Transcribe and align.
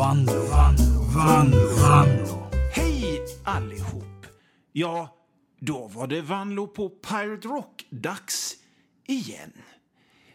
Vanlo, 0.00 0.32
Vanlo, 0.32 1.02
Vanlo, 1.14 1.76
Vanlo. 1.82 2.50
Hej 2.72 3.20
allihop! 3.44 4.26
Ja, 4.72 5.16
då 5.58 5.88
var 5.88 6.06
det 6.06 6.22
Vanlo 6.22 6.66
på 6.66 6.88
Pirate 6.88 7.48
Rock-dags 7.48 8.56
igen. 9.06 9.52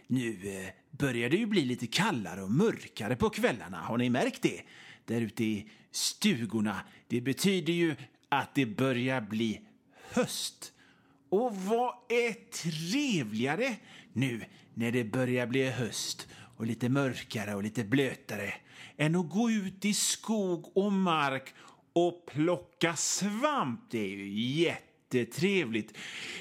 Nu 0.08 0.30
eh, 0.30 0.98
börjar 0.98 1.30
det 1.30 1.38
ju 1.38 1.46
bli 1.46 1.66
lite 1.66 1.88
kallare 1.88 2.44
och 2.44 2.52
mörkare 2.52 3.16
på 3.16 3.30
kvällarna. 3.30 3.78
Har 3.78 3.98
ni 3.98 4.10
märkt 4.10 4.42
det? 4.42 4.62
Där 5.06 5.22
ute 5.22 5.44
i 5.44 5.70
stugorna. 5.92 6.80
Det 7.08 7.22
betyder 7.22 7.74
ju 7.74 7.96
att 8.30 8.56
det 8.56 8.66
börjar 8.66 9.22
bli 9.22 9.62
höst. 10.12 10.74
Och 11.30 11.56
vad 11.56 11.94
är 12.10 12.34
trevligare 12.52 13.76
nu 14.14 14.46
när 14.74 14.92
det 14.92 15.04
börjar 15.04 15.48
bli 15.48 15.70
höst 15.70 16.28
och 16.58 16.66
lite 16.66 16.90
mörkare 16.90 17.56
och 17.56 17.64
lite 17.64 17.84
blötare 17.84 18.54
än 18.98 19.16
att 19.16 19.30
gå 19.30 19.52
ut 19.52 19.86
i 19.86 19.94
skog 19.94 20.78
och 20.78 20.92
mark 20.92 21.54
och 21.94 22.26
plocka 22.26 22.96
svamp. 22.96 23.80
Det 23.90 24.00
är 24.00 24.18
ju 24.18 24.30
jättetrevligt. 24.40 25.98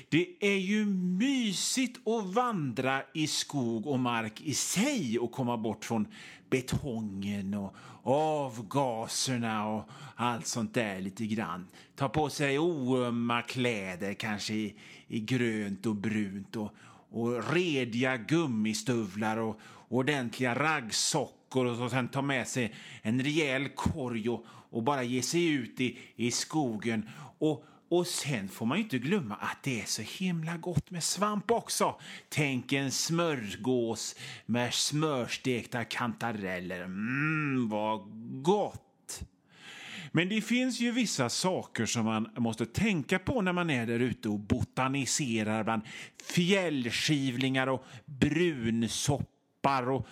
Det 0.09 0.27
är 0.41 0.59
ju 0.59 0.85
mysigt 1.19 2.09
att 2.09 2.35
vandra 2.35 3.03
i 3.15 3.27
skog 3.27 3.87
och 3.87 3.99
mark 3.99 4.41
i 4.41 4.55
sig 4.55 5.19
och 5.19 5.33
komma 5.33 5.57
bort 5.57 5.85
från 5.85 6.07
betongen 6.51 7.55
och 7.55 7.75
avgaserna 8.03 9.69
och 9.69 9.89
allt 10.17 10.47
sånt 10.47 10.75
där 10.75 11.01
lite 11.01 11.27
grann. 11.27 11.69
Ta 11.97 12.09
på 12.09 12.31
sig 12.31 12.59
oömma 12.59 13.43
kläder, 13.43 14.15
kanske 14.15 14.55
i, 14.55 14.75
i 15.07 15.21
grönt 15.21 15.87
och 15.87 15.95
brunt 15.95 16.57
och, 16.57 16.73
och 17.11 17.55
rediga 17.55 18.17
gummistövlar 18.17 19.37
och 19.37 19.61
ordentliga 19.89 20.55
raggsockor 20.55 21.44
och 21.57 21.91
sen 21.91 22.09
ta 22.09 22.23
med 22.23 22.49
sig 22.49 22.75
en 23.03 23.23
rejäl 23.23 23.69
korg 23.69 24.29
och, 24.29 24.47
och 24.49 24.83
bara 24.83 25.03
ge 25.03 25.23
sig 25.23 25.47
ut 25.47 25.81
i, 25.81 25.99
i 26.17 26.31
skogen. 26.31 27.09
Och, 27.39 27.65
och 27.89 28.07
sen 28.07 28.49
får 28.49 28.67
man 28.67 28.79
ju 28.79 28.85
inte 28.85 28.99
glömma 28.99 29.35
att 29.35 29.63
det 29.63 29.81
är 29.81 29.85
så 29.85 30.03
himla 30.03 30.57
gott 30.57 30.91
med 30.91 31.03
svamp 31.03 31.51
också. 31.51 32.01
Tänk 32.29 32.73
en 32.73 32.91
smörgås 32.91 34.17
med 34.47 34.75
smörstekta 34.75 35.85
kantareller. 35.85 36.87
Mmm, 36.87 37.69
vad 37.69 38.01
gott! 38.43 38.81
Men 40.13 40.29
det 40.29 40.41
finns 40.41 40.81
ju 40.81 40.93
vissa 40.93 41.29
saker 41.29 41.87
som 41.87 42.05
man 42.05 42.29
måste 42.37 42.67
tänka 42.67 43.19
på 43.19 43.43
när 43.43 43.53
man 43.53 43.71
är 43.71 43.87
där 43.87 43.99
ute 43.99 44.29
och 44.29 44.39
botaniserar 44.39 45.65
bland 45.65 45.83
fjällskivlingar 46.35 47.67
och 47.67 47.85
brunsoppar 48.07 49.91
och 49.91 50.07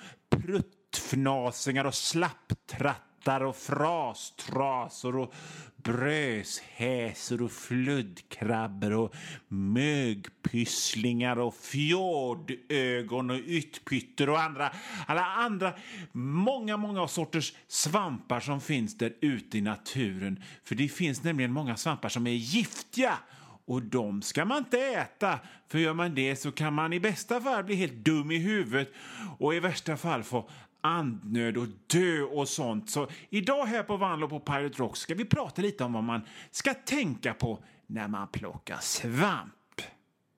Fnasingar 1.12 1.84
och 1.84 1.94
slapptrattar 1.94 3.40
och 3.40 3.56
frastrasor 3.56 5.16
och 5.16 5.34
bröshäsor 5.76 7.42
och 7.42 7.52
fluddkrabbor 7.52 8.92
och 8.92 9.14
mögpysslingar 9.48 11.38
och 11.38 11.54
fjordögon 11.54 13.30
och 13.30 13.38
yttpytter 13.38 14.28
och 14.28 14.40
andra, 14.40 14.72
alla 15.06 15.24
andra, 15.24 15.74
många, 16.12 16.76
många 16.76 17.08
sorters 17.08 17.52
svampar 17.68 18.40
som 18.40 18.60
finns 18.60 18.98
där 18.98 19.14
ute 19.20 19.58
i 19.58 19.60
naturen. 19.60 20.42
För 20.64 20.74
det 20.74 20.88
finns 20.88 21.22
nämligen 21.22 21.52
många 21.52 21.76
svampar 21.76 22.08
som 22.08 22.26
är 22.26 22.30
giftiga 22.30 23.18
och 23.64 23.82
de 23.82 24.22
ska 24.22 24.44
man 24.44 24.58
inte 24.58 24.78
äta, 24.78 25.38
för 25.68 25.78
gör 25.78 25.94
man 25.94 26.14
det 26.14 26.36
så 26.36 26.52
kan 26.52 26.74
man 26.74 26.92
i 26.92 27.00
bästa 27.00 27.40
fall 27.40 27.64
bli 27.64 27.74
helt 27.74 28.04
dum 28.04 28.30
i 28.30 28.38
huvudet 28.38 28.92
och 29.38 29.54
i 29.54 29.60
värsta 29.60 29.96
fall 29.96 30.22
få 30.22 30.48
andnöd 30.82 31.56
och 31.56 31.66
dö 31.86 32.22
och 32.22 32.48
sånt. 32.48 32.90
Så 32.90 33.08
idag 33.30 33.66
här 33.66 33.82
på 33.82 33.96
Vanlo 33.96 34.28
på 34.28 34.40
Pirate 34.40 34.78
Rock 34.78 34.96
ska 34.96 35.14
vi 35.14 35.24
prata 35.24 35.62
lite 35.62 35.84
om 35.84 35.92
vad 35.92 36.04
man 36.04 36.20
ska 36.50 36.74
tänka 36.74 37.34
på 37.34 37.64
när 37.86 38.08
man 38.08 38.28
plockar 38.28 38.78
svamp. 38.80 39.80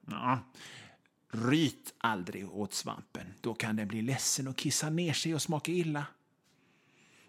Ja. 0.06 0.38
Ryt 1.30 1.94
aldrig 1.98 2.48
åt 2.54 2.74
svampen. 2.74 3.26
Då 3.40 3.54
kan 3.54 3.76
den 3.76 3.88
bli 3.88 4.02
ledsen 4.02 4.48
och 4.48 4.56
kissa 4.56 4.90
ner 4.90 5.12
sig 5.12 5.34
och 5.34 5.42
smaka 5.42 5.72
illa. 5.72 6.06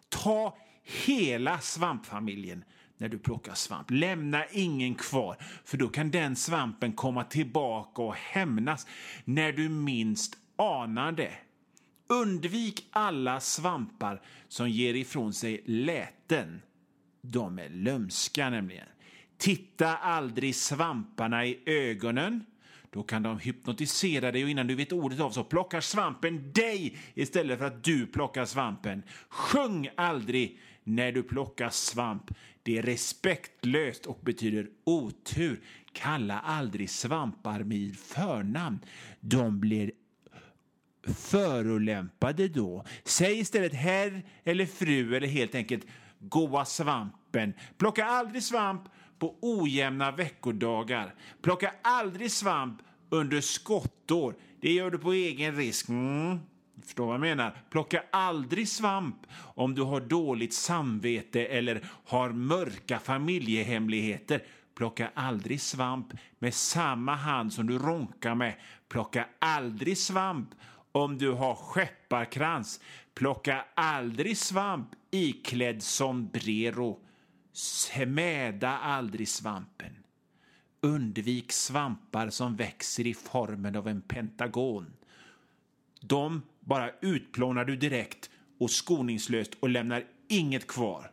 Ta 0.10 0.58
hela 0.84 1.60
svampfamiljen 1.60 2.64
när 2.98 3.10
du 3.10 3.20
plockar 3.20 3.54
svamp. 3.54 3.92
Lämna 3.92 4.46
ingen 4.46 4.96
kvar, 4.96 5.38
för 5.64 5.78
då 5.78 5.88
kan 5.88 6.12
den 6.12 6.36
svampen 6.36 6.94
komma 6.94 7.24
tillbaka 7.24 8.02
och 8.02 8.16
hämnas 8.16 8.88
när 9.26 9.52
du 9.52 9.70
minst 9.70 10.38
anar 10.56 11.12
det. 11.12 11.34
Undvik 12.08 12.88
alla 12.92 13.40
svampar 13.40 14.22
som 14.48 14.70
ger 14.70 14.94
ifrån 14.94 15.34
sig 15.34 15.62
läten. 15.66 16.62
De 17.22 17.60
är 17.60 17.70
lömska 17.70 18.50
nämligen. 18.50 18.88
Titta 19.38 19.98
aldrig 19.98 20.56
svamparna 20.56 21.46
i 21.46 21.60
ögonen. 21.66 22.46
Då 22.92 23.04
kan 23.04 23.24
de 23.24 23.40
hypnotisera 23.40 24.32
dig 24.32 24.44
och 24.44 24.50
innan 24.50 24.68
du 24.68 24.76
vet 24.76 24.92
ordet 24.92 25.20
av 25.20 25.32
så 25.32 25.44
plockar 25.44 25.82
svampen 25.82 26.52
dig 26.52 26.98
istället 27.14 27.60
för 27.60 27.66
att 27.66 27.84
du 27.84 28.08
plockar 28.08 28.46
svampen. 28.46 29.04
Sjung 29.30 29.90
aldrig 29.96 30.60
när 30.84 31.12
du 31.12 31.24
plockar 31.24 31.70
svamp. 31.70 32.32
Det 32.64 32.78
är 32.78 32.84
respektlöst 32.84 34.06
och 34.06 34.20
betyder 34.22 34.70
otur. 34.84 35.60
Kalla 35.94 36.40
aldrig 36.40 36.90
svampar 36.90 37.64
med 37.64 37.96
förnamn. 37.98 38.80
De 39.20 39.60
blir 39.60 39.92
förolämpade 41.06 42.48
då. 42.48 42.86
Säg 43.04 43.40
istället 43.40 43.74
herr 43.74 44.24
eller 44.44 44.66
fru 44.66 45.16
eller 45.16 45.28
helt 45.28 45.56
enkelt 45.56 45.86
goa 46.20 46.66
svampen. 46.66 47.54
Plocka 47.78 48.06
aldrig 48.06 48.44
svamp 48.44 48.82
på 49.20 49.36
ojämna 49.42 50.12
veckodagar. 50.12 51.16
Plocka 51.42 51.74
aldrig 51.82 52.32
svamp 52.32 52.82
under 53.10 53.42
skottår. 53.42 54.36
Det 54.62 54.74
gör 54.74 54.92
du 54.92 54.98
på 54.98 55.14
egen 55.14 55.56
risk. 55.56 55.90
Mm. 55.90 56.40
Förstår 56.84 57.06
vad 57.06 57.14
jag 57.14 57.22
menar? 57.22 57.58
Plocka 57.70 58.04
aldrig 58.12 58.70
svamp 58.70 59.16
om 59.38 59.76
du 59.76 59.82
har 59.82 60.02
dåligt 60.02 60.54
samvete 60.54 61.46
eller 61.46 61.82
har 62.06 62.30
mörka 62.30 63.00
familjehemligheter. 63.00 64.44
Plocka 64.76 65.12
aldrig 65.14 65.62
svamp 65.62 66.14
med 66.40 66.54
samma 66.54 67.16
hand 67.16 67.54
som 67.54 67.68
du 67.68 67.80
ronkar 67.80 68.36
med. 68.36 68.54
Plocka 68.90 69.26
aldrig 69.40 69.98
svamp 69.98 70.50
om 70.96 71.18
du 71.18 71.32
har 71.32 71.56
skepparkrans. 71.56 72.80
Plocka 73.14 73.66
aldrig 73.76 74.38
svamp 74.38 74.88
iklädd 75.12 75.84
sombrero. 75.84 77.00
Smäda 77.54 78.78
aldrig 78.78 79.28
svampen. 79.28 79.96
Undvik 80.82 81.52
svampar 81.52 82.30
som 82.30 82.56
växer 82.56 83.08
i 83.08 83.14
formen 83.14 83.76
av 83.76 83.88
en 83.88 84.02
pentagon. 84.02 84.94
De 86.02 86.42
bara 86.60 86.92
utplånar 87.02 87.66
du 87.66 87.76
direkt 87.76 88.30
och 88.60 88.72
skoningslöst 88.72 89.54
och 89.60 89.70
lämnar 89.70 90.04
inget 90.28 90.68
kvar. 90.68 91.12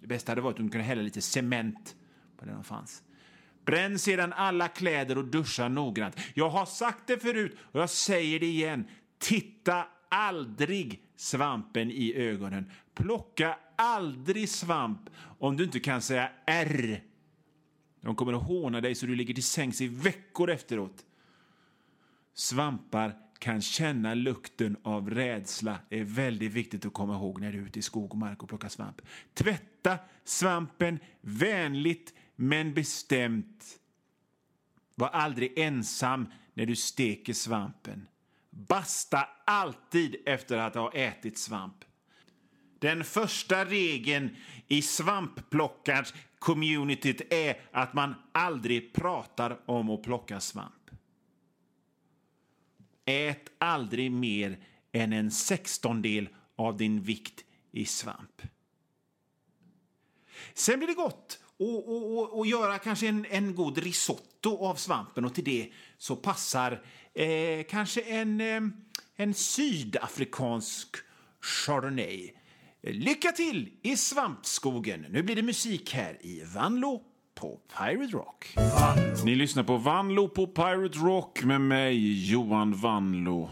Det 0.00 0.06
bästa 0.06 0.32
hade 0.32 0.40
varit 0.40 0.58
om 0.58 0.64
du 0.64 0.70
kunde 0.70 0.86
hälla 0.86 1.02
lite 1.02 1.20
cement 1.20 1.96
på 2.36 2.44
det 2.44 2.52
de 2.52 2.64
fanns. 2.64 3.02
Bränn 3.64 3.98
sedan 3.98 4.32
alla 4.32 4.68
kläder 4.68 5.18
och 5.18 5.24
duscha 5.24 5.68
noggrant. 5.68 6.16
Jag 6.34 6.48
har 6.48 6.66
sagt 6.66 7.06
det 7.06 7.18
förut 7.18 7.56
och 7.72 7.80
jag 7.80 7.90
säger 7.90 8.40
det 8.40 8.46
igen. 8.46 8.88
Titta 9.18 9.86
aldrig 10.08 11.02
svampen 11.16 11.90
i 11.90 12.14
ögonen. 12.14 12.70
Plocka 12.94 13.58
aldrig 13.76 14.48
svamp 14.48 15.10
om 15.38 15.56
du 15.56 15.64
inte 15.64 15.80
kan 15.80 16.02
säga 16.02 16.30
R. 16.46 17.02
De 18.00 18.14
kommer 18.14 18.32
att 18.32 18.42
håna 18.42 18.80
dig 18.80 18.94
så 18.94 19.06
du 19.06 19.14
ligger 19.14 19.34
till 19.34 19.42
sängs 19.42 19.80
i 19.80 19.88
veckor 19.88 20.50
efteråt. 20.50 21.04
Svampar 22.34 23.12
kan 23.38 23.62
känna 23.62 24.14
lukten 24.14 24.76
av 24.82 25.10
rädsla. 25.10 25.78
Det 25.88 26.00
är 26.00 26.04
väldigt 26.04 26.52
viktigt 26.52 26.86
att 26.86 26.92
komma 26.92 27.14
ihåg 27.14 27.40
när 27.40 27.52
du 27.52 27.58
är 27.58 27.62
ute 27.62 27.78
i 27.78 27.82
skog 27.82 28.10
och 28.10 28.18
mark 28.18 28.42
och 28.42 28.48
plockar 28.48 28.68
svamp. 28.68 29.02
Tvätta 29.34 29.98
svampen 30.24 30.98
vänligt 31.20 32.14
men 32.36 32.74
bestämt. 32.74 33.78
Var 34.94 35.08
aldrig 35.08 35.58
ensam 35.58 36.26
när 36.54 36.66
du 36.66 36.76
steker 36.76 37.32
svampen. 37.32 38.08
Basta 38.50 39.28
alltid 39.46 40.16
efter 40.26 40.58
att 40.58 40.74
ha 40.74 40.92
ätit 40.92 41.38
svamp. 41.38 41.84
Den 42.78 43.04
första 43.04 43.64
regeln 43.64 44.36
i 44.68 44.82
svampplockarcommunityt 44.82 47.32
är 47.32 47.60
att 47.72 47.94
man 47.94 48.14
aldrig 48.32 48.92
pratar 48.92 49.70
om 49.70 49.90
att 49.90 50.02
plocka 50.02 50.40
svamp. 50.40 50.90
Ät 53.04 53.50
aldrig 53.58 54.12
mer 54.12 54.58
än 54.92 55.12
en 55.12 55.30
sextondel 55.30 56.28
av 56.56 56.76
din 56.76 57.02
vikt 57.02 57.44
i 57.72 57.84
svamp. 57.84 58.42
Sen 60.54 60.78
blir 60.78 60.88
det 60.88 60.94
gott 60.94 61.43
och, 61.58 61.88
och, 61.88 62.18
och, 62.18 62.38
och 62.38 62.46
göra 62.46 62.78
kanske 62.78 63.08
en, 63.08 63.26
en 63.30 63.54
god 63.54 63.78
risotto 63.78 64.56
av 64.66 64.74
svampen 64.74 65.24
och 65.24 65.34
till 65.34 65.44
det 65.44 65.68
så 65.98 66.16
passar 66.16 66.82
eh, 67.14 67.64
kanske 67.70 68.00
en, 68.00 68.40
eh, 68.40 68.60
en 69.16 69.34
sydafrikansk 69.34 70.96
chardonnay. 71.40 72.30
lycka 72.82 73.32
till 73.32 73.70
i 73.82 73.96
svampskogen. 73.96 75.06
Nu 75.10 75.22
blir 75.22 75.36
det 75.36 75.42
musik 75.42 75.94
här 75.94 76.18
i 76.20 76.42
Vanlo 76.54 77.02
på 77.34 77.60
Pirate 77.78 78.12
Rock. 78.12 78.54
Ni 79.24 79.34
lyssnar 79.34 79.64
på 79.64 79.76
Vanlo 79.76 80.28
på 80.28 80.46
Pirate 80.46 80.98
Rock 80.98 81.44
med 81.44 81.60
mig, 81.60 82.30
Johan 82.30 82.74
Vanlo. 82.74 83.50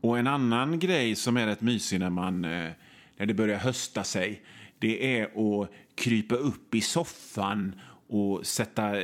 Och 0.00 0.18
en 0.18 0.26
annan 0.26 0.78
grej 0.78 1.16
som 1.16 1.36
är 1.36 1.46
rätt 1.46 1.60
mysig 1.60 2.00
när, 2.00 2.10
man, 2.10 2.44
eh, 2.44 2.70
när 3.16 3.26
det 3.26 3.34
börjar 3.34 3.58
hösta 3.58 4.04
sig 4.04 4.42
det 4.80 5.18
är 5.18 5.24
att 5.24 5.70
krypa 5.94 6.34
upp 6.34 6.74
i 6.74 6.80
soffan 6.80 7.80
och 8.08 8.46
sätta, 8.46 8.94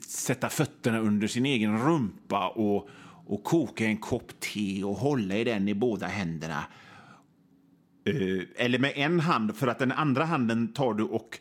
sätta 0.00 0.48
fötterna 0.48 0.98
under 0.98 1.26
sin 1.26 1.46
egen 1.46 1.78
rumpa 1.78 2.48
och, 2.48 2.88
och 3.26 3.44
koka 3.44 3.86
en 3.86 3.96
kopp 3.96 4.40
te 4.40 4.84
och 4.84 4.94
hålla 4.94 5.36
i 5.36 5.44
den 5.44 5.68
i 5.68 5.74
båda 5.74 6.06
händerna. 6.06 6.64
Eh, 8.04 8.44
eller 8.56 8.78
med 8.78 8.92
en 8.96 9.20
hand, 9.20 9.56
för 9.56 9.66
att 9.66 9.78
den 9.78 9.92
andra 9.92 10.24
handen 10.24 10.72
tar 10.72 10.94
du 10.94 11.04
och 11.04 11.38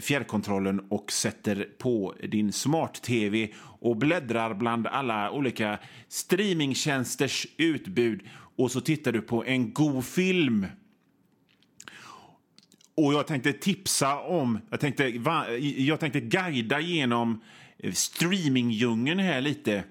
fjärrkontrollen 0.00 0.80
och 0.80 1.12
sätter 1.12 1.68
på 1.78 2.14
din 2.28 2.52
smart-tv 2.52 3.48
och 3.56 3.96
bläddrar 3.96 4.54
bland 4.54 4.86
alla 4.86 5.30
olika 5.30 5.78
streamingtjänsters 6.08 7.46
utbud 7.56 8.20
och 8.56 8.70
så 8.70 8.80
tittar 8.80 9.12
du 9.12 9.20
på 9.20 9.44
en 9.44 9.72
god 9.72 10.04
film. 10.04 10.66
Och 12.96 13.14
jag 13.14 13.26
tänkte 13.26 13.52
tipsa 13.52 14.18
om, 14.18 14.58
jag 14.70 14.80
tänkte, 14.80 15.04
jag 15.76 16.00
tänkte 16.00 16.20
guida 16.20 16.80
genom 16.80 17.40
eh, 17.78 17.92
streamingdjungeln 17.92 19.18
här 19.18 19.40
lite. 19.40 19.84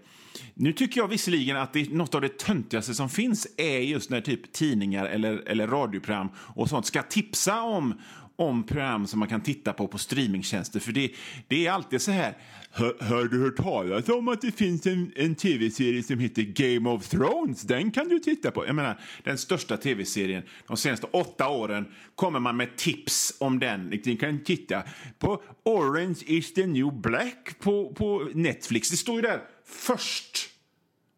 Nu 0.54 0.74
tycker 0.74 1.02
jag 1.02 1.08
visserligen 1.08 1.58
att 1.58 1.74
det, 1.74 1.94
något 1.94 2.16
av 2.16 2.22
det 2.22 2.38
töntigaste 2.38 2.94
som 2.94 3.10
finns 3.10 3.48
är 3.58 3.80
just 3.80 4.10
när 4.10 4.22
typ 4.22 4.54
tidningar 4.54 5.06
eller, 5.06 5.44
eller 5.48 5.68
radioprogram 5.68 6.30
och 6.38 6.70
sånt 6.70 6.86
ska 6.86 7.04
tipsa 7.04 7.62
om, 7.62 7.94
om 8.36 8.64
program 8.64 9.08
som 9.08 9.20
man 9.20 9.28
kan 9.28 9.42
titta 9.42 9.74
på 9.74 9.88
på 9.88 9.98
streamingtjänster. 9.98 10.80
För 10.80 10.92
det, 10.92 11.12
det 11.48 11.68
är 11.68 11.72
alltid 11.72 12.02
så 12.02 12.12
här. 12.12 12.38
Hör, 12.76 13.04
har 13.04 13.24
du 13.24 13.40
hört 13.44 13.56
talas 13.56 14.10
om 14.10 14.28
att 14.28 14.42
det 14.42 14.52
finns 14.52 14.88
en, 14.88 15.12
en 15.16 15.36
tv-serie 15.36 16.04
som 16.04 16.20
heter 16.20 16.42
Game 16.42 16.90
of 16.90 17.08
Thrones? 17.08 17.62
Den 17.62 17.92
kan 17.92 18.08
du 18.08 18.20
titta 18.20 18.52
på. 18.52 18.66
Jag 18.66 18.76
menar, 18.76 19.00
den 19.24 19.38
största 19.38 19.78
tv-serien 19.78 20.44
de 20.68 20.78
senaste 20.78 21.08
åtta 21.12 21.50
åren 21.50 21.86
kommer 22.16 22.40
man 22.40 22.58
med 22.58 22.76
tips 22.76 23.36
om 23.40 23.60
den. 23.60 24.02
Ni 24.06 24.18
kan 24.18 24.44
titta 24.44 24.84
på 25.20 25.44
Orange 25.64 26.20
is 26.26 26.54
the 26.54 26.68
new 26.68 26.94
black 26.94 27.56
på, 27.60 27.94
på 27.94 28.30
Netflix. 28.34 28.90
Det 28.90 28.98
står 28.98 29.16
ju 29.16 29.22
där 29.22 29.42
först. 29.66 30.53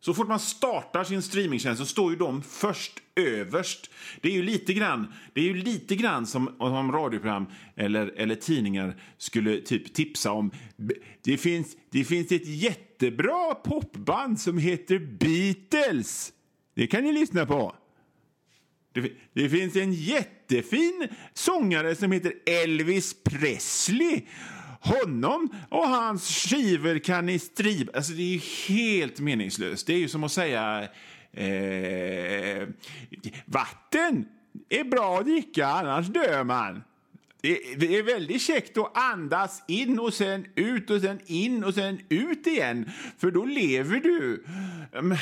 Så 0.06 0.13
fort 0.13 0.28
man 0.28 0.40
startar 0.40 1.04
sin 1.04 1.22
streamingtjänst 1.22 1.80
så 1.80 1.86
står 1.86 2.12
ju 2.12 2.18
de 2.18 2.42
först 2.42 3.02
överst. 3.16 3.90
Det 4.22 4.30
är 4.30 4.34
ju 4.34 4.44
lite 4.44 4.74
grann, 4.74 5.13
det 5.34 5.42
är 5.42 5.46
ju 5.46 5.54
lite 5.54 5.96
grann 5.96 6.25
som 6.25 6.56
om 6.60 6.92
radioprogram 6.92 7.46
eller, 7.75 8.13
eller 8.18 8.36
tidningar 8.36 8.96
skulle 9.18 9.62
typ 9.62 9.94
tipsa 9.94 10.31
om. 10.31 10.52
Det 11.22 11.38
finns, 11.38 11.78
det 11.90 12.04
finns 12.04 12.31
ett 12.31 12.48
jättebra 12.48 13.56
popband 13.56 14.40
som 14.40 14.57
heter 14.57 15.00
Beatles. 15.00 16.34
Det 16.75 16.88
kan 16.88 17.04
ni 17.04 17.13
lyssna 17.13 17.46
på. 17.46 17.75
Det, 18.94 19.12
det, 19.34 19.50
finns 19.50 19.75
en 19.75 19.94
jättefin 19.94 21.07
sångare 21.34 21.96
som 21.96 22.12
heter 22.12 22.34
Elvis 22.46 23.16
Presley 23.24 24.22
honom 24.86 25.50
och 25.70 25.88
hans 25.88 26.30
skivor 26.30 27.00
kan 27.00 27.26
ni 27.26 27.40
striva... 27.40 27.92
Alltså 27.96 28.14
det 28.14 28.22
är 28.22 28.34
ju 28.34 28.42
helt 28.76 29.20
meningslöst. 29.20 29.88
Det 29.88 29.94
är 29.94 29.98
ju 29.98 30.08
som 30.10 30.24
att 30.24 30.32
säga... 30.32 30.90
Eh, 31.32 32.68
vatten 33.46 34.26
är 34.70 34.84
bra 34.84 35.20
att 35.20 35.26
dricka, 35.26 35.68
annars 35.68 36.08
dör 36.08 36.44
man. 36.44 36.84
Det 37.78 37.98
är 37.98 38.04
väldigt 38.04 38.42
käckt 38.42 38.78
att 38.78 38.98
andas 38.98 39.64
in 39.68 40.00
och 40.00 40.14
sen 40.14 40.46
ut 40.56 40.90
och 40.90 41.02
sen 41.02 41.20
in 41.26 41.64
och 41.64 41.74
sen 41.74 42.00
ut 42.10 42.48
igen, 42.48 42.92
för 43.18 43.31
då 43.31 43.46
lever 43.46 44.00
du. 44.00 44.46
Ehm, 44.94 45.16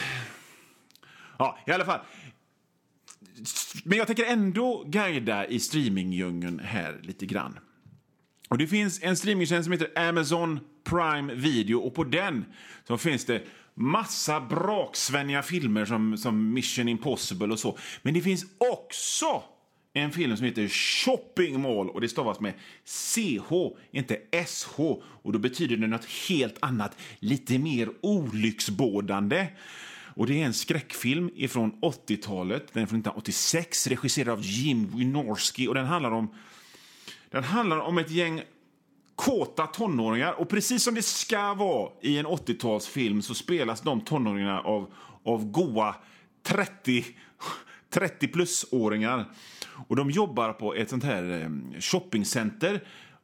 ja, 1.38 1.58
i 1.68 1.72
alla 1.72 1.86
fall. 1.86 2.00
Men 3.84 3.98
jag 3.98 4.08
tänker 4.08 4.26
ändå 4.26 4.84
guida 4.88 5.48
i 5.48 5.60
streamingdjungeln 5.60 6.60
här 6.60 7.00
lite 7.04 7.26
grann. 7.26 7.60
Och 8.54 8.60
Det 8.60 8.68
finns 8.68 9.00
en 9.04 9.18
streamingtjänst 9.18 9.66
som 9.66 9.72
heter 9.72 10.10
Amazon 10.10 10.60
Prime 10.84 11.34
Video 11.34 11.80
och 11.80 11.96
på 11.96 12.04
den 12.04 12.46
så 12.88 12.98
finns 12.98 13.26
det 13.26 13.44
massa 13.74 14.42
braksvänniga 14.42 15.42
filmer 15.44 15.86
som, 15.86 16.18
som 16.18 16.54
Mission 16.54 16.88
Impossible 16.88 17.54
och 17.54 17.60
så. 17.60 17.78
Men 18.02 18.14
det 18.14 18.22
finns 18.22 18.46
också 18.58 19.44
en 19.94 20.12
film 20.12 20.38
som 20.38 20.46
heter 20.46 20.68
Shopping 20.68 21.62
Mall 21.62 21.90
och 21.90 22.02
det 22.02 22.10
stavas 22.10 22.40
med 22.40 22.54
CH, 22.86 23.52
inte 23.92 24.18
SH. 24.48 24.80
Och 25.00 25.32
då 25.32 25.40
betyder 25.40 25.78
det 25.78 25.88
något 25.88 26.06
helt 26.30 26.58
annat, 26.60 26.98
lite 27.20 27.58
mer 27.58 27.90
olycksbådande. 28.02 29.48
Och 30.16 30.28
det 30.28 30.42
är 30.42 30.46
en 30.46 30.54
skräckfilm 30.54 31.32
från 31.50 31.72
80-talet, 31.72 32.74
den 32.74 32.84
är 32.84 32.88
från 32.88 33.00
1986, 33.00 33.88
regisserad 33.88 34.30
av 34.30 34.42
Jim 34.42 34.98
Wynorski 34.98 35.68
och 35.68 35.76
den 35.76 35.86
handlar 35.86 36.12
om 36.12 36.30
den 37.34 37.44
handlar 37.44 37.80
om 37.80 37.98
ett 37.98 38.12
gäng 38.12 38.42
kåta 39.16 39.68
tonåringar. 39.68 40.32
Och 40.34 40.50
precis 40.50 40.84
som 40.84 40.96
det 40.96 41.02
ska 41.02 41.54
vara 41.54 41.92
i 42.02 42.18
en 42.18 42.28
80-talsfilm 42.28 43.22
så 43.22 43.34
spelas 43.34 43.82
de 43.82 44.02
tonåringarna 44.02 44.62
av, 44.62 44.94
av 45.24 45.52
goa 45.52 45.96
30, 46.44 47.06
30 47.90 48.28
plus-åringar. 48.28 49.26
Och 49.88 49.96
de 49.96 50.12
jobbar 50.12 50.54
på 50.54 50.76
ett 50.76 50.90
sånt 50.90 51.04
här 51.04 51.42
eh, 51.42 51.80
shoppingcenter. 51.80 52.84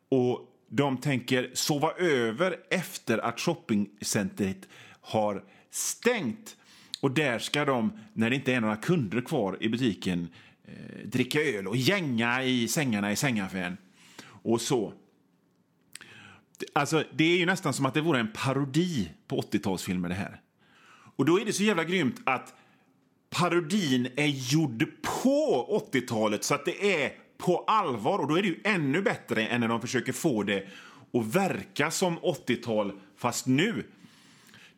Och 0.10 0.40
de 0.70 0.98
tänker 0.98 1.52
sova 1.54 1.92
över 1.92 2.56
efter 2.70 3.18
att 3.18 3.40
shoppingcentret 3.40 4.68
har 5.02 5.44
stängt. 5.72 6.56
Och 7.02 7.12
där 7.12 7.40
ska 7.40 7.66
de, 7.66 7.92
när 8.14 8.30
det 8.30 8.36
inte 8.36 8.54
är 8.54 8.62
några 8.62 8.76
kunder 8.76 9.22
kvar 9.22 9.58
i 9.60 9.70
butiken, 9.70 10.28
eh, 10.66 11.08
dricka 11.08 11.42
öl 11.42 11.68
och 11.68 11.78
gänga 11.78 12.44
i 12.44 12.68
sängarna 12.68 13.12
i 13.12 13.16
sängaffären 13.16 13.78
och 14.42 14.62
så. 14.62 14.94
Alltså, 16.74 17.04
det 17.14 17.24
är 17.24 17.38
ju 17.38 17.46
nästan 17.46 17.74
som 17.74 17.86
att 17.86 17.94
det 17.94 18.02
vore 18.02 18.20
en 18.20 18.32
parodi 18.34 19.12
på 19.28 19.42
80-talsfilmer 19.42 20.10
det 20.10 20.16
här. 20.16 20.42
Och 21.16 21.26
då 21.26 21.40
är 21.40 21.46
det 21.46 21.54
så 21.54 21.64
jävla 21.64 21.84
grymt 21.84 22.22
att 22.24 22.54
parodin 23.30 24.10
är 24.16 24.54
gjord 24.54 24.86
på 25.24 25.90
80-talet 25.92 26.44
så 26.44 26.56
att 26.56 26.66
det 26.66 27.04
är 27.04 27.12
på 27.38 27.64
allvar 27.68 28.20
och 28.20 28.28
då 28.28 28.38
är 28.38 28.42
det 28.42 28.48
ju 28.48 28.60
ännu 28.64 29.02
bättre 29.02 29.46
än 29.46 29.62
när 29.62 29.68
de 29.68 29.82
försöker 29.82 30.14
få 30.14 30.44
det 30.44 30.68
att 31.14 31.26
verka 31.36 31.92
som 31.92 32.20
80-tal 32.20 33.00
fast 33.18 33.48
nu. 33.48 33.84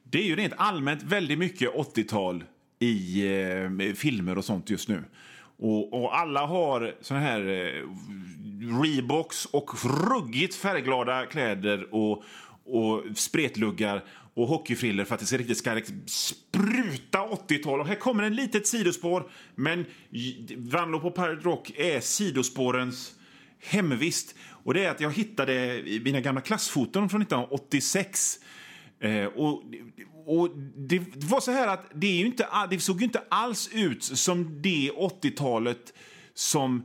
Det 0.04 0.20
är 0.20 0.26
ju 0.26 0.36
rent 0.36 0.54
allmänt 0.58 1.04
väldigt 1.04 1.40
mycket 1.40 1.74
80-tal 1.74 2.44
i 2.80 3.28
eh, 3.28 3.94
filmer 3.96 4.38
och 4.38 4.46
sånt 4.46 4.70
just 4.70 4.88
nu. 4.88 5.04
Och, 5.62 5.94
och 5.94 6.18
alla 6.18 6.46
har 6.46 6.96
såna 7.02 7.20
här 7.20 7.40
eh, 7.40 8.82
Reeboks 8.82 9.46
och 9.46 9.70
ruggigt 10.10 10.56
färgglada 10.56 11.26
kläder 11.26 11.94
och, 11.96 12.24
och 12.66 13.04
spretluggar 13.16 14.04
och 14.34 14.48
hockeyfriller 14.48 15.06
för 15.06 15.16
att 15.16 15.22
det 15.22 15.26
ska 15.26 15.38
riktigt 15.38 15.58
ska 15.58 15.82
spruta 16.06 17.20
80-tal. 17.20 17.80
Och 17.80 17.88
här 17.88 17.96
kommer 17.96 18.24
en 18.24 18.36
litet 18.36 18.68
sidospår, 18.68 19.30
men 19.56 19.86
Vanlo 20.58 21.00
på 21.00 21.12
Pirate 21.12 21.42
Rock 21.44 21.72
är 21.76 22.00
sidospårens 22.00 23.14
hemvist. 23.60 24.36
Och 24.64 24.74
det 24.74 24.86
är 24.86 24.92
att 24.92 25.02
jag 25.02 25.12
hittade 25.12 25.84
mina 26.06 26.20
gamla 26.20 26.42
klassfoton 26.42 27.10
från 27.10 27.22
1986. 27.22 28.40
Eh, 29.02 29.26
och, 29.26 29.64
och 30.26 30.50
det 30.76 31.02
var 31.16 31.40
så 31.40 31.52
här 31.52 31.68
att 31.68 31.92
det, 31.96 32.08
är 32.08 32.26
inte, 32.26 32.48
det 32.70 32.80
såg 32.80 33.00
ju 33.00 33.06
inte 33.06 33.24
alls 33.30 33.70
ut 33.74 34.04
som 34.04 34.62
det 34.62 34.92
80-talet 34.92 35.94
som 36.34 36.84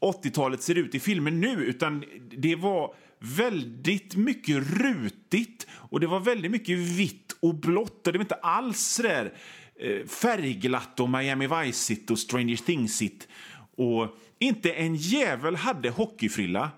80-talet 0.00 0.62
ser 0.62 0.74
ut 0.74 0.94
i 0.94 1.00
filmen 1.00 1.40
nu, 1.40 1.64
utan 1.64 2.04
det 2.30 2.56
var 2.56 2.94
väldigt 3.18 4.16
mycket 4.16 4.56
rutigt 4.80 5.66
och 5.70 6.00
det 6.00 6.06
var 6.06 6.20
väldigt 6.20 6.50
mycket 6.50 6.78
vitt 6.78 7.36
och 7.40 7.54
blått. 7.54 8.06
Och 8.06 8.12
det 8.12 8.18
var 8.18 8.24
inte 8.24 8.34
alls 8.34 8.78
så 8.78 9.02
där 9.02 9.32
eh, 9.80 10.06
färgglatt 10.06 11.00
och 11.00 11.08
Miami 11.08 11.46
Vice 11.46 11.96
och 12.10 12.18
Stranger 12.18 12.56
Things-igt. 12.56 13.28
Och 13.76 14.18
inte 14.38 14.72
en 14.72 14.94
jävel 14.96 15.56
hade 15.56 15.90
hockeyfrilla 15.90 16.70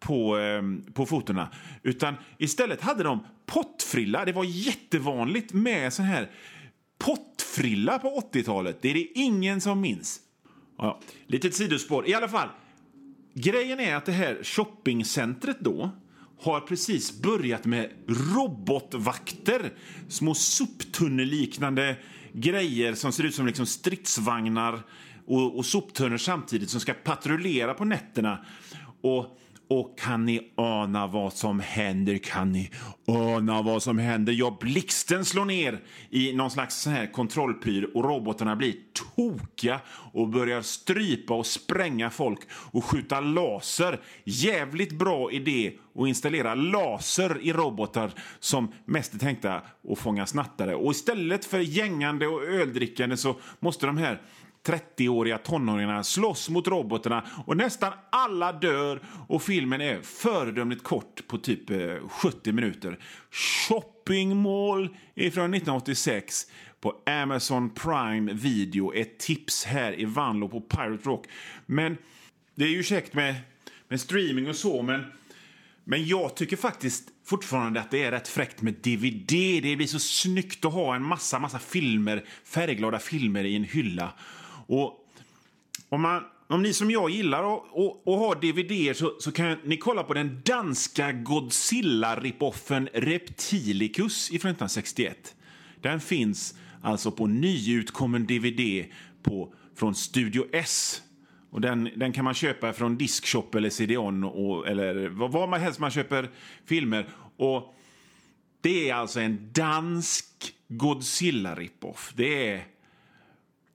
på, 0.00 0.38
eh, 0.38 0.62
på 0.92 1.06
fotona. 1.06 1.48
Utan 1.82 2.14
istället 2.38 2.80
hade 2.80 3.02
de 3.02 3.20
pottfrilla. 3.46 4.24
Det 4.24 4.32
var 4.32 4.44
jättevanligt 4.44 5.52
med 5.52 5.92
sån 5.92 6.04
här 6.04 6.30
pottfrilla 6.98 7.98
på 7.98 8.20
80-talet. 8.32 8.82
Det 8.82 8.90
är 8.90 8.94
det 8.94 9.06
ingen 9.14 9.60
som 9.60 9.80
minns. 9.80 10.20
Ja, 10.78 11.00
litet 11.26 11.54
sidospår. 11.54 12.08
I 12.08 12.14
alla 12.14 12.28
fall, 12.28 12.48
grejen 13.34 13.80
är 13.80 13.96
att 13.96 14.06
det 14.06 14.12
här 14.12 14.38
shoppingcentret 14.42 15.60
då 15.60 15.90
har 16.40 16.60
precis 16.60 17.22
börjat 17.22 17.64
med 17.64 17.90
robotvakter. 18.08 19.72
Små 20.08 20.34
soptunneliknande 20.34 21.96
grejer 22.32 22.94
som 22.94 23.12
ser 23.12 23.24
ut 23.24 23.34
som 23.34 23.46
liksom 23.46 23.66
stridsvagnar 23.66 24.82
och, 25.26 25.56
och 25.58 25.66
soptunnor 25.66 26.16
samtidigt 26.16 26.70
som 26.70 26.80
ska 26.80 26.94
patrullera 26.94 27.74
på 27.74 27.84
nätterna. 27.84 28.44
Och 29.00 29.38
och 29.68 29.98
kan 29.98 30.24
ni 30.24 30.52
ana 30.56 31.06
vad 31.06 31.32
som 31.32 31.60
händer? 31.60 32.18
Kan 32.18 32.52
ni 32.52 32.70
ana 33.06 33.62
vad 33.62 33.82
som 33.82 33.98
händer? 33.98 34.32
Ja, 34.32 34.58
blixten 34.60 35.24
slår 35.24 35.44
ner 35.44 35.80
i 36.10 36.32
någon 36.32 36.50
slags 36.50 36.76
sån 36.76 36.92
här 36.92 37.12
kontrollpryl 37.12 37.84
och 37.84 38.04
robotarna 38.04 38.56
blir 38.56 38.74
tokiga 38.92 39.80
och 40.12 40.28
börjar 40.28 40.62
strypa 40.62 41.34
och 41.34 41.46
spränga 41.46 42.10
folk 42.10 42.40
och 42.50 42.84
skjuta 42.84 43.20
laser. 43.20 44.00
Jävligt 44.24 44.92
bra 44.92 45.32
idé 45.32 45.72
att 45.94 46.08
installera 46.08 46.54
laser 46.54 47.38
i 47.42 47.52
robotar 47.52 48.10
som 48.40 48.72
mest 48.84 49.14
är 49.14 49.18
tänkta 49.18 49.62
att 49.90 49.98
fånga 49.98 50.26
snattare. 50.26 50.74
Och 50.74 50.92
istället 50.92 51.44
för 51.44 51.58
gängande 51.58 52.26
och 52.26 52.44
öldrickande 52.44 53.16
så 53.16 53.36
måste 53.60 53.86
de 53.86 53.96
här 53.96 54.22
30-åriga 54.66 55.38
tonåringarna 55.38 56.04
slåss 56.04 56.48
mot 56.48 56.68
robotarna 56.68 57.24
och 57.46 57.56
nästan 57.56 57.92
alla 58.10 58.52
dör 58.52 59.00
och 59.28 59.42
filmen 59.42 59.80
är 59.80 60.00
föredömligt 60.00 60.84
kort 60.84 61.26
på 61.28 61.38
typ 61.38 61.70
eh, 61.70 62.08
70 62.08 62.52
minuter. 62.52 62.98
Shopping 63.30 64.36
Mall 64.36 64.88
ifrån 65.14 65.46
från 65.46 65.54
1986 65.54 66.46
på 66.80 66.94
Amazon 67.06 67.70
Prime 67.70 68.32
Video. 68.32 68.94
Ett 68.94 69.18
tips 69.18 69.64
här 69.64 70.00
i 70.00 70.04
Vanlo 70.04 70.48
på 70.48 70.60
Pirate 70.60 71.08
Rock. 71.08 71.26
Men 71.66 71.96
det 72.54 72.64
är 72.64 72.68
ju 72.68 72.82
käckt 72.82 73.14
med, 73.14 73.34
med 73.88 74.00
streaming 74.00 74.48
och 74.48 74.56
så, 74.56 74.82
men, 74.82 75.04
men 75.84 76.06
jag 76.06 76.36
tycker 76.36 76.56
faktiskt 76.56 77.08
fortfarande 77.24 77.80
att 77.80 77.90
det 77.90 78.02
är 78.02 78.10
rätt 78.10 78.28
fräckt 78.28 78.62
med 78.62 78.74
DVD. 78.74 79.62
Det 79.62 79.76
blir 79.76 79.86
så 79.86 79.98
snyggt 79.98 80.64
att 80.64 80.72
ha 80.72 80.94
en 80.94 81.02
massa, 81.02 81.38
massa 81.38 81.58
filmer, 81.58 82.24
färgglada 82.44 82.98
filmer 82.98 83.44
i 83.44 83.56
en 83.56 83.64
hylla. 83.64 84.12
Och 84.66 85.08
om, 85.88 86.02
man, 86.02 86.24
om 86.46 86.62
ni 86.62 86.72
som 86.72 86.90
jag 86.90 87.10
gillar 87.10 87.54
att, 87.54 87.62
ha 88.04 88.34
DVD 88.34 88.96
så, 88.96 89.12
så 89.18 89.32
kan 89.32 89.58
ni 89.64 89.76
kolla 89.76 90.02
på 90.02 90.14
den 90.14 90.40
danska 90.44 91.12
Godzilla-ripoffen 91.12 92.88
Reptilicus 92.92 94.28
från 94.28 94.36
1961. 94.36 95.34
Den 95.80 96.00
finns 96.00 96.54
alltså 96.82 97.10
på 97.10 97.26
nyutkommen 97.26 98.26
DVD 98.26 98.84
på, 99.22 99.52
från 99.76 99.94
Studio 99.94 100.46
S. 100.52 101.02
Och 101.50 101.60
den, 101.60 101.90
den 101.96 102.12
kan 102.12 102.24
man 102.24 102.34
köpa 102.34 102.72
från 102.72 102.96
Diskshop 102.96 103.54
eller 103.54 103.70
CD-ON 103.70 104.24
eller 104.66 105.08
var 105.08 105.46
man 105.46 105.60
helst 105.60 105.80
man 105.80 105.90
köper 105.90 106.30
filmer. 106.64 107.08
Och 107.36 107.74
det 108.60 108.90
är 108.90 108.94
alltså 108.94 109.20
en 109.20 109.50
dansk 109.52 110.54
Godzilla-ripoff. 110.68 112.12
Det 112.16 112.50
är 112.50 112.64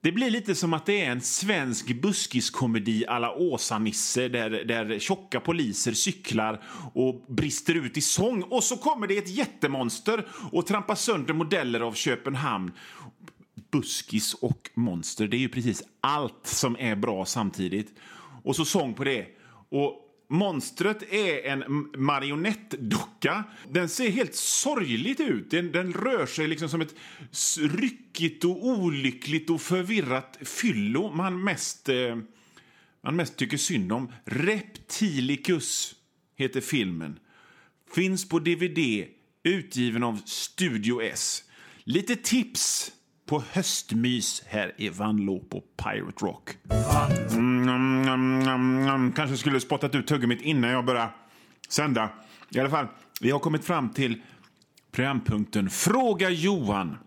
det 0.02 0.12
blir 0.12 0.30
lite 0.30 0.54
som 0.54 0.74
att 0.74 0.86
det 0.86 1.04
är 1.04 1.10
en 1.10 1.20
svensk 1.20 2.02
buskiskomedi 2.02 3.06
alla 3.06 3.34
Åsa-Nisse 3.34 4.28
där, 4.28 4.50
där 4.50 4.98
tjocka 4.98 5.40
poliser 5.40 5.92
cyklar 5.92 6.62
och 6.94 7.24
brister 7.28 7.74
ut 7.74 7.96
i 7.96 8.00
sång 8.00 8.42
och 8.42 8.64
så 8.64 8.76
kommer 8.76 9.06
det 9.06 9.18
ett 9.18 9.28
jättemonster 9.28 10.26
och 10.52 10.66
trampar 10.66 10.94
sönder 10.94 11.34
modeller 11.34 11.80
av 11.80 11.92
Köpenhamn. 11.92 12.72
Buskis 13.70 14.34
och 14.34 14.70
monster, 14.74 15.28
det 15.28 15.36
är 15.36 15.38
ju 15.38 15.48
precis 15.48 15.82
allt 16.00 16.46
som 16.46 16.76
är 16.78 16.96
bra 16.96 17.24
samtidigt. 17.24 17.94
Och 18.44 18.56
så 18.56 18.64
sång 18.64 18.94
på 18.94 19.04
det. 19.04 19.26
Och 19.68 20.11
Monstret 20.32 21.12
är 21.12 21.46
en 21.46 21.88
marionettdocka. 21.96 23.44
Den 23.68 23.88
ser 23.88 24.10
helt 24.10 24.34
sorgligt 24.34 25.20
ut. 25.20 25.50
Den, 25.50 25.72
den, 25.72 25.92
rör 25.92 26.26
sig 26.26 26.46
liksom 26.46 26.68
som 26.68 26.80
ett 26.80 26.94
ryckigt 27.60 28.44
och 28.44 28.66
olyckligt 28.66 29.50
och 29.50 29.60
förvirrat 29.60 30.38
fyllo 30.40 31.10
man 31.10 31.44
mest, 31.44 31.88
eh, 31.88 32.16
man 33.02 33.16
mest 33.16 33.36
tycker 33.36 33.56
synd 33.56 33.92
om. 33.92 34.12
Reptilicus 34.24 35.94
heter 36.36 36.60
filmen. 36.60 37.18
Finns 37.94 38.28
på 38.28 38.38
DVD, 38.38 39.06
utgiven 39.42 40.02
av 40.02 40.22
Studio 40.24 41.02
S. 41.02 41.44
Lite 41.84 42.16
tips 42.16 42.92
på 43.32 43.42
höstmys 43.52 44.42
här 44.46 44.72
i 44.76 44.88
Vanlo 44.88 45.40
på 45.40 45.60
Pirate 45.60 46.24
Rock. 46.24 46.50
Mm, 47.30 47.68
mm, 47.68 48.08
mm, 48.08 48.88
mm, 48.88 49.12
Kanske 49.12 49.36
skulle 49.36 49.60
spottat 49.60 49.94
ut 49.94 50.06
tuggummit 50.06 50.42
innan 50.42 50.70
jag 50.70 50.84
började 50.84 51.10
sända. 51.68 52.10
I 52.50 52.60
alla 52.60 52.70
fall, 52.70 52.86
vi 53.20 53.30
har 53.30 53.38
kommit 53.38 53.64
fram 53.64 53.88
till 53.88 54.22
programpunkten 54.90 55.70
Fråga 55.70 56.30
Johan. 56.30 56.98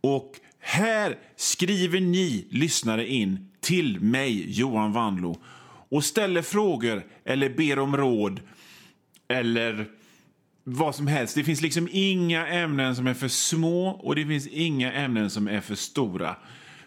Och 0.00 0.32
här 0.60 1.18
skriver 1.36 2.00
ni 2.00 2.46
lyssnare 2.50 3.06
in 3.06 3.50
till 3.60 4.00
mig, 4.00 4.58
Johan 4.60 4.92
Vanlo 4.92 5.40
och 5.88 6.04
ställer 6.04 6.42
frågor 6.42 7.06
eller 7.24 7.50
ber 7.50 7.78
om 7.78 7.96
råd 7.96 8.40
eller 9.28 9.86
vad 10.70 10.94
som 10.94 11.06
helst. 11.06 11.34
Det 11.34 11.44
finns 11.44 11.60
liksom 11.60 11.88
inga 11.92 12.46
ämnen 12.46 12.96
som 12.96 13.06
är 13.06 13.14
för 13.14 13.28
små 13.28 13.88
och 13.88 14.14
det 14.14 14.26
finns 14.26 14.46
inga 14.46 14.92
ämnen 14.92 15.30
som 15.30 15.48
är 15.48 15.60
för 15.60 15.74
stora 15.74 16.36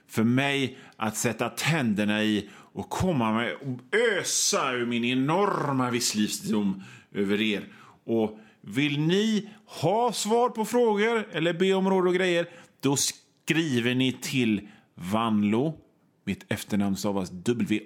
för 0.07 0.23
mig 0.23 0.77
att 0.95 1.17
sätta 1.17 1.49
tänderna 1.49 2.23
i 2.23 2.49
och 2.73 2.89
komma 2.89 3.33
med 3.33 3.53
och 3.53 3.79
ösa 4.19 4.71
ur 4.71 4.85
min 4.85 5.05
enorma 5.05 5.89
visslivsdom 5.89 6.83
över 7.13 7.41
er. 7.41 7.63
Och 8.03 8.39
vill 8.61 8.99
ni 8.99 9.49
ha 9.65 10.13
svar 10.13 10.49
på 10.49 10.65
frågor 10.65 11.27
eller 11.31 11.53
be 11.53 11.73
om 11.73 11.89
råd 11.89 12.07
och 12.07 12.13
grejer, 12.13 12.49
då 12.79 12.95
skriver 12.95 13.95
ni 13.95 14.11
till 14.21 14.67
Vanlo. 14.95 15.77
Mitt 16.25 16.51
efternamn 16.51 16.95
stavas 16.95 17.29
W-A-N-L-O-O 17.29 17.83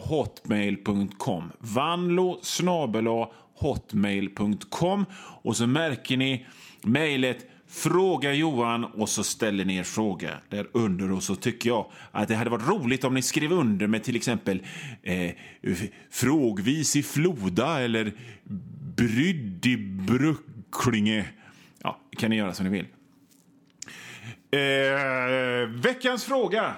hotmail.com. 0.00 1.52
Vanlo 1.58 2.38
snabelahotmail.com. 2.42 5.04
Och 5.42 5.56
så 5.56 5.66
märker 5.66 6.16
ni 6.16 6.46
mejlet 6.82 7.46
Fråga 7.68 8.32
Johan 8.32 8.84
och 8.84 9.08
så 9.08 9.24
ställer 9.24 9.64
ni 9.64 9.76
er 9.76 9.82
fråga 9.82 10.30
där 10.48 10.66
under 10.72 11.12
och 11.12 11.22
så 11.22 11.36
tycker 11.36 11.70
jag 11.70 11.86
att 12.12 12.28
det 12.28 12.34
hade 12.34 12.50
varit 12.50 12.68
roligt 12.68 13.04
om 13.04 13.14
ni 13.14 13.22
skrev 13.22 13.52
under 13.52 13.86
med 13.86 14.04
till 14.04 14.16
exempel 14.16 14.62
eh, 15.02 15.30
Frågvis 16.10 16.96
i 16.96 17.02
Floda 17.02 17.80
eller 17.80 18.12
Brydd 18.96 19.66
i 19.66 19.76
Brucklinge. 19.76 21.24
Ja, 21.82 22.00
kan 22.18 22.30
ni 22.30 22.36
göra 22.36 22.54
som 22.54 22.66
ni 22.66 22.72
vill. 22.72 22.86
Eh, 24.50 25.68
veckans 25.68 26.24
fråga 26.24 26.74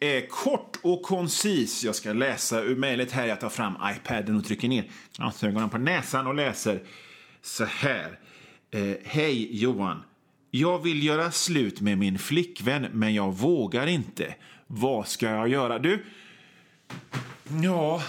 Eh, 0.00 0.24
kort 0.30 0.78
och 0.82 1.02
koncis. 1.02 1.84
Jag 1.84 1.94
ska 1.94 2.12
läsa 2.12 2.62
ur 2.62 2.76
mejlet 2.76 3.12
här. 3.12 3.26
Jag 3.26 3.40
tar 3.40 3.48
fram 3.48 3.74
iPaden 3.96 4.36
och 4.36 4.44
trycker 4.44 4.68
ner 4.68 4.90
glasögonen 5.16 5.70
på 5.70 5.78
näsan 5.78 6.26
och 6.26 6.34
läser 6.34 6.82
så 7.42 7.64
här. 7.64 8.18
Eh, 8.70 8.96
Hej 9.04 9.56
Johan. 9.62 10.02
Jag 10.50 10.82
vill 10.82 11.02
göra 11.04 11.30
slut 11.30 11.80
med 11.80 11.98
min 11.98 12.18
flickvän, 12.18 12.86
men 12.92 13.14
jag 13.14 13.32
vågar 13.32 13.86
inte. 13.86 14.34
Vad 14.66 15.08
ska 15.08 15.26
jag 15.26 15.48
göra? 15.48 15.78
Du, 15.78 16.04
ja, 17.62 18.02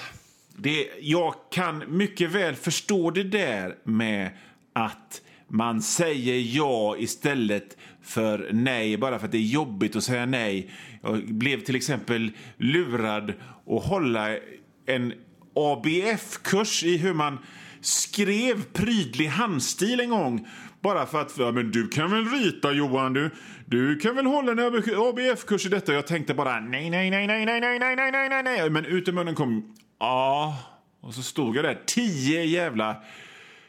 det, 0.55 0.89
jag 1.01 1.35
kan 1.51 1.97
mycket 1.97 2.31
väl 2.31 2.55
förstå 2.55 3.11
det 3.11 3.23
där 3.23 3.75
med 3.83 4.29
att 4.73 5.21
man 5.49 5.81
säger 5.81 6.55
ja 6.57 6.95
istället 6.99 7.77
för 8.01 8.49
nej 8.53 8.97
bara 8.97 9.19
för 9.19 9.25
att 9.25 9.31
det 9.31 9.37
är 9.37 9.41
jobbigt 9.41 9.95
att 9.95 10.03
säga 10.03 10.25
nej. 10.25 10.69
Jag 11.01 11.33
blev 11.33 11.59
till 11.59 11.75
exempel 11.75 12.31
lurad 12.57 13.33
att 13.67 13.83
hålla 13.83 14.37
en 14.85 15.13
ABF-kurs 15.55 16.83
i 16.83 16.97
hur 16.97 17.13
man 17.13 17.37
skrev 17.81 18.63
prydlig 18.73 19.27
handstil 19.27 19.99
en 19.99 20.09
gång. 20.09 20.47
Bara 20.81 21.05
för 21.05 21.21
att, 21.21 21.37
ja, 21.37 21.51
men 21.51 21.71
du 21.71 21.87
kan 21.87 22.11
väl 22.11 22.25
rita 22.25 22.71
Johan, 22.71 23.13
du, 23.13 23.29
du 23.65 23.99
kan 23.99 24.15
väl 24.15 24.25
hålla 24.25 24.51
en 24.51 24.59
ABF-kurs 24.59 25.65
i 25.65 25.69
detta. 25.69 25.93
Jag 25.93 26.07
tänkte 26.07 26.33
bara 26.33 26.59
nej, 26.59 26.89
nej, 26.89 27.09
nej, 27.09 27.27
nej, 27.27 27.45
nej, 27.45 27.59
nej, 27.59 27.79
nej, 27.79 27.95
nej, 27.95 28.11
nej, 28.11 28.29
nej, 28.29 28.43
nej. 28.43 28.69
Men 28.69 28.85
ut 28.85 29.07
ur 29.07 29.11
munnen 29.11 29.35
kom 29.35 29.75
ja. 29.99 30.57
Och 31.01 31.13
så 31.13 31.23
stod 31.23 31.55
jag 31.55 31.65
där 31.65 31.81
tio 31.85 32.43
jävla 32.43 32.95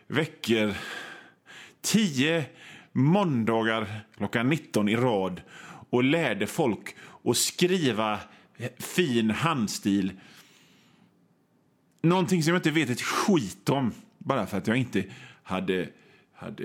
veckor. 0.06 0.75
Tio 1.88 2.45
måndagar 2.92 4.00
klockan 4.16 4.49
19 4.49 4.88
i 4.88 4.97
rad 4.97 5.42
och 5.90 6.04
lärde 6.04 6.47
folk 6.47 6.97
att 7.25 7.37
skriva 7.37 8.21
fin 8.78 9.30
handstil. 9.30 10.12
Någonting 12.02 12.42
som 12.42 12.52
jag 12.52 12.59
inte 12.59 12.71
vet 12.71 12.90
ett 12.90 13.02
skit 13.02 13.68
om, 13.68 13.92
bara 14.18 14.47
för 14.47 14.59
att 14.59 14.66
jag 14.66 14.76
inte 14.76 15.04
hade, 15.42 15.88
hade 16.35 16.64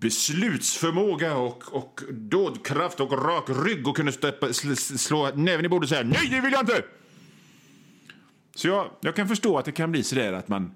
beslutsförmåga 0.00 1.36
och, 1.36 1.74
och 1.74 2.00
dådkraft 2.10 3.00
och 3.00 3.12
rak 3.12 3.44
rygg 3.66 3.88
och 3.88 3.96
kunde 3.96 4.12
steppa, 4.12 4.52
slå 4.52 5.30
näven 5.34 5.64
i 5.64 5.68
bordet 5.68 5.84
och 5.84 5.96
säga 5.96 6.08
nej, 6.08 6.28
det 6.30 6.40
vill 6.40 6.52
jag 6.52 6.62
inte! 6.62 6.84
Så 8.54 8.68
jag, 8.68 8.90
jag 9.00 9.16
kan 9.16 9.28
förstå 9.28 9.58
att 9.58 9.64
det 9.64 9.72
kan 9.72 9.90
bli 9.92 10.02
så 10.02 10.14
där 10.14 10.32
att 10.32 10.48
man 10.48 10.74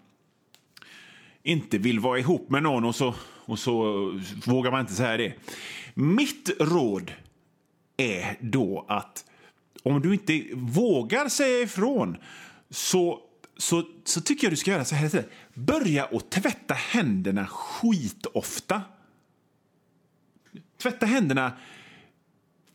inte 1.43 1.79
vill 1.79 2.01
vara 2.01 2.19
ihop 2.19 2.51
med 2.51 2.63
någon 2.63 2.85
och 2.85 2.95
så, 2.95 3.15
och 3.53 3.59
så 3.59 4.09
vågar 4.47 4.71
man 4.71 4.81
inte 4.81 4.95
säga 4.95 5.17
det. 5.17 5.35
Mitt 5.95 6.51
råd 6.61 7.13
är 7.97 8.37
då 8.41 8.87
att 8.89 9.25
om 9.83 10.01
du 10.01 10.13
inte 10.13 10.43
vågar 10.55 11.29
säga 11.29 11.61
ifrån 11.61 12.17
så, 12.71 13.21
så, 13.57 13.85
så 14.05 14.21
tycker 14.21 14.47
jag 14.47 14.53
du 14.53 14.57
ska 14.57 14.71
göra 14.71 14.85
så 14.85 14.95
här 14.95 15.07
istället. 15.07 15.31
Börja 15.55 16.05
att 16.05 16.31
tvätta 16.31 16.75
händerna 16.75 17.47
skitofta. 17.47 18.83
Tvätta 20.83 21.07
händerna 21.07 21.53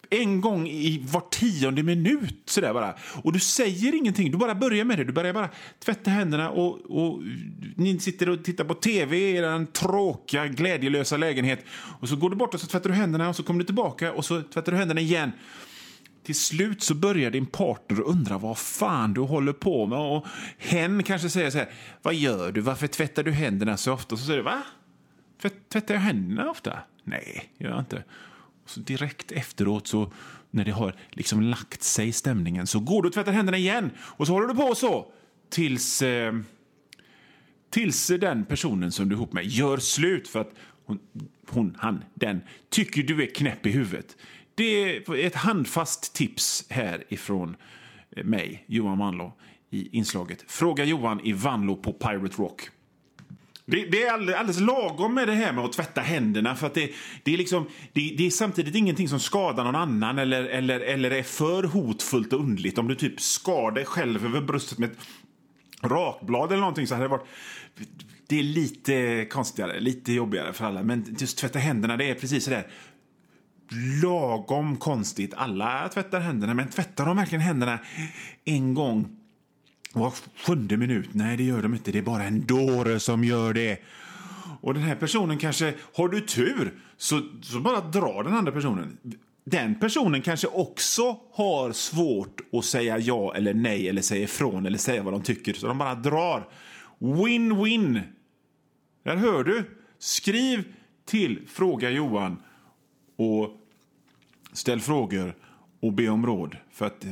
en 0.09 0.41
gång 0.41 0.67
i 0.67 1.05
var 1.11 1.23
tionde 1.31 1.83
minut. 1.83 2.41
Sådär 2.45 2.73
bara. 2.73 2.95
Och 3.23 3.33
du 3.33 3.39
säger 3.39 3.95
ingenting, 3.95 4.31
du 4.31 4.37
bara 4.37 4.55
börjar 4.55 4.85
med 4.85 4.97
det. 4.97 5.03
Du 5.03 5.13
börjar 5.13 5.33
bara 5.33 5.49
tvätta 5.85 6.09
händerna 6.09 6.49
och, 6.49 6.81
och 6.81 7.21
ni 7.75 7.99
sitter 7.99 8.29
och 8.29 8.43
tittar 8.43 8.63
på 8.63 8.73
tv 8.73 9.17
i 9.17 9.35
er 9.35 9.65
tråkiga, 9.65 10.47
glädjelösa 10.47 11.17
lägenhet. 11.17 11.65
Och 11.99 12.09
så 12.09 12.15
går 12.15 12.29
du 12.29 12.35
bort 12.35 12.53
och 12.53 12.59
så 12.59 12.67
tvättar 12.67 12.89
du 12.89 12.95
händerna 12.95 13.29
och 13.29 13.35
så 13.35 13.43
kommer 13.43 13.59
du 13.59 13.65
tillbaka 13.65 14.13
och 14.13 14.25
så 14.25 14.41
tvättar 14.41 14.71
du 14.71 14.77
händerna 14.77 15.01
igen. 15.01 15.31
Till 16.23 16.35
slut 16.35 16.83
så 16.83 16.95
börjar 16.95 17.31
din 17.31 17.45
partner 17.45 18.01
undra 18.01 18.37
vad 18.37 18.57
fan 18.57 19.13
du 19.13 19.21
håller 19.21 19.53
på 19.53 19.85
med. 19.85 19.99
Och 19.99 20.25
hen 20.57 21.03
kanske 21.03 21.29
säger 21.29 21.49
så 21.49 21.57
här, 21.57 21.69
vad 22.01 22.15
gör 22.15 22.51
du? 22.51 22.61
Varför 22.61 22.87
tvättar 22.87 23.23
du 23.23 23.31
händerna 23.31 23.77
så 23.77 23.93
ofta? 23.93 24.17
Så 24.17 24.25
säger 24.25 24.37
du, 24.37 24.43
va? 24.43 24.63
Tvättar 25.71 25.93
jag 25.93 26.01
händerna 26.01 26.49
ofta? 26.49 26.79
Nej, 27.03 27.49
gör 27.57 27.69
jag 27.69 27.79
inte. 27.79 28.03
Så 28.67 28.79
direkt 28.79 29.31
efteråt, 29.31 29.87
så 29.87 30.11
när 30.51 30.65
det 30.65 30.71
har 30.71 30.95
liksom 31.09 31.41
lagt 31.41 31.83
sig 31.83 32.11
stämningen, 32.11 32.67
så 32.67 32.79
går 32.79 33.01
du 33.01 33.07
och 33.07 33.13
tvättar 33.13 33.31
händerna 33.31 33.57
igen. 33.57 33.91
Och 33.99 34.27
så 34.27 34.33
håller 34.33 34.47
du 34.47 34.55
på 34.55 34.75
så 34.75 35.11
tills, 35.49 36.01
eh, 36.01 36.33
tills 37.69 38.07
den 38.07 38.45
personen 38.45 38.91
som 38.91 39.09
du 39.09 39.15
är 39.15 39.17
ihop 39.17 39.33
med 39.33 39.45
gör 39.45 39.77
slut 39.77 40.27
för 40.27 40.41
att 40.41 40.51
hon, 40.85 40.99
hon, 41.49 41.75
han, 41.79 42.03
den 42.13 42.41
tycker 42.69 43.03
du 43.03 43.23
är 43.23 43.35
knäpp 43.35 43.65
i 43.65 43.71
huvudet. 43.71 44.17
Det 44.55 44.95
är 44.95 45.15
ett 45.15 45.35
handfast 45.35 46.15
tips 46.15 46.65
här 46.69 47.03
ifrån 47.09 47.55
eh, 48.11 48.23
mig, 48.23 48.63
Johan 48.67 48.97
Vanlo, 48.97 49.33
i 49.69 49.97
inslaget 49.97 50.43
Fråga 50.47 50.85
Johan 50.85 51.19
i 51.23 51.33
Vanlo 51.33 51.75
på 51.75 51.93
Pirate 51.93 52.35
Rock. 52.37 52.69
Det, 53.71 53.85
det, 53.85 54.03
är 54.03 54.11
alldeles, 54.11 54.59
lagom 54.59 55.13
med 55.13 55.27
det 55.27 55.33
här 55.33 55.53
med 55.53 55.65
att 55.65 55.73
tvätta 55.73 56.01
händerna. 56.01 56.55
För 56.55 56.67
att 56.67 56.73
det, 56.73 56.91
det, 57.23 57.33
är 57.33 57.37
liksom, 57.37 57.67
det, 57.93 58.15
det, 58.17 58.25
är 58.25 58.29
samtidigt 58.29 58.75
ingenting 58.75 59.09
som 59.09 59.19
skadar 59.19 59.63
någon 59.63 59.75
annan 59.75 60.19
eller, 60.19 60.43
eller, 60.43 60.79
eller 60.79 61.11
är 61.11 61.23
för 61.23 61.63
hotfullt 61.63 62.33
och 62.33 62.39
undligt. 62.39 62.77
Om 62.77 62.87
du 62.87 62.95
typ 62.95 63.21
skar 63.21 63.71
dig 63.71 63.85
själv 63.85 64.25
över 64.25 64.41
bröstet 64.41 64.77
med 64.77 64.91
ett 64.91 64.97
rakblad 65.81 66.51
eller 66.51 66.59
någonting 66.59 66.87
så 66.87 66.95
hade 66.95 67.05
det 67.05 67.09
varit... 67.09 67.27
Det 68.27 68.39
är 68.39 68.43
lite 68.43 69.25
konstigare, 69.25 69.79
lite 69.79 70.13
jobbigare 70.13 70.53
för 70.53 70.65
alla. 70.65 70.83
Men 70.83 71.15
just 71.19 71.37
tvätta 71.37 71.59
händerna, 71.59 71.97
det 71.97 72.09
är 72.09 72.15
precis 72.15 72.43
sådär 72.43 72.67
lagom 74.03 74.77
konstigt. 74.77 75.33
Alla 75.33 75.89
tvättar 75.89 76.19
händerna, 76.19 76.53
men 76.53 76.67
tvättar 76.67 77.05
de 77.05 77.17
verkligen 77.17 77.41
händerna 77.41 77.79
en 78.45 78.73
gång 78.73 79.16
var 79.99 80.13
sjunde 80.45 80.77
minut. 80.77 81.09
Nej, 81.11 81.37
det 81.37 81.43
gör 81.43 81.61
de 81.61 81.73
inte. 81.73 81.91
Det 81.91 81.97
är 81.97 82.03
bara 82.03 82.23
en 82.23 82.45
dåre 82.45 82.99
som 82.99 83.23
gör 83.23 83.53
det. 83.53 83.79
Och 84.61 84.73
den 84.73 84.83
här 84.83 84.95
personen 84.95 85.37
kanske, 85.37 85.73
har 85.93 86.09
du 86.09 86.21
tur, 86.21 86.73
så, 86.97 87.21
så 87.41 87.59
bara 87.59 87.81
drar 87.81 88.23
den 88.23 88.33
andra 88.33 88.51
personen. 88.51 88.97
Den 89.43 89.79
personen 89.79 90.21
kanske 90.21 90.47
också 90.47 91.19
har 91.33 91.71
svårt 91.71 92.41
att 92.51 92.65
säga 92.65 92.97
ja 92.97 93.35
eller 93.35 93.53
nej 93.53 93.89
eller 93.89 94.01
säga 94.01 94.23
ifrån 94.23 94.65
eller 94.65 94.77
säga 94.77 95.03
vad 95.03 95.13
de 95.13 95.21
tycker, 95.21 95.53
så 95.53 95.67
de 95.67 95.77
bara 95.77 95.95
drar. 95.95 96.47
Win-win! 96.99 98.01
Där 99.03 99.15
hör 99.15 99.43
du. 99.43 99.63
Skriv 99.99 100.63
till 101.05 101.47
Fråga 101.47 101.89
Johan 101.89 102.37
och 103.15 103.51
ställ 104.53 104.79
frågor 104.79 105.35
och 105.81 105.93
be 105.93 106.09
om 106.09 106.25
råd. 106.25 106.57
För 106.71 106.85
att 106.85 107.03
eh, 107.05 107.11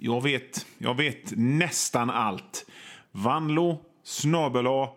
jag, 0.00 0.22
vet, 0.22 0.66
jag 0.78 0.94
vet 0.94 1.32
nästan 1.36 2.10
allt. 2.10 2.66
Vanlo 3.12 3.78
snabela 4.04 4.88